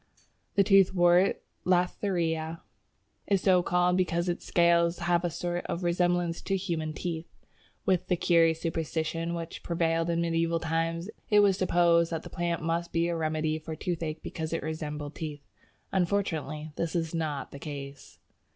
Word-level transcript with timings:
The 0.55 0.63
Toothwort 0.63 1.35
(Lathraea) 1.63 2.61
is 3.27 3.41
so 3.41 3.61
called 3.61 3.97
because 3.97 4.27
its 4.29 4.43
scales 4.43 4.97
have 4.97 5.23
a 5.23 5.29
sort 5.29 5.63
of 5.67 5.83
resemblance 5.83 6.41
to 6.41 6.57
human 6.57 6.91
teeth. 6.91 7.27
With 7.85 8.07
the 8.07 8.15
curious 8.15 8.59
superstition 8.61 9.35
which 9.35 9.61
prevailed 9.61 10.09
in 10.09 10.19
medieval 10.21 10.59
times, 10.59 11.11
it 11.29 11.41
was 11.41 11.55
supposed 11.55 12.11
that 12.11 12.23
the 12.23 12.31
plant 12.31 12.63
must 12.63 12.91
be 12.91 13.09
a 13.09 13.15
remedy 13.15 13.59
for 13.59 13.75
toothache 13.75 14.23
because 14.23 14.53
it 14.53 14.63
resembled 14.63 15.13
teeth. 15.13 15.43
Unfortunately 15.91 16.71
this 16.77 16.95
is 16.95 17.13
not 17.13 17.51
the 17.51 17.59
case. 17.59 18.17